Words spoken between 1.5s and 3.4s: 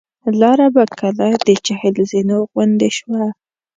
چهل زینو غوندې شوه.